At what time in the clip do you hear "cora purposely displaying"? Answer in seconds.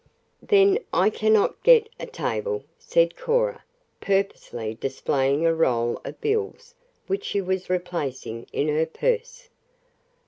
3.15-5.45